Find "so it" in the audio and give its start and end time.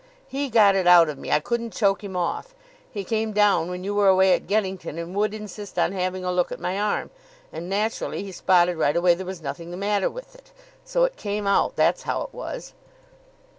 10.83-11.17